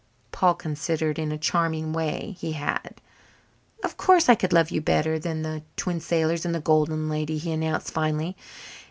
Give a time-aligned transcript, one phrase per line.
[0.31, 2.99] Paul considered in a charming way he had.
[3.83, 7.37] "Of course I could love you better than the Twin Sailors and the Golden Lady,"
[7.37, 8.35] he announced finally.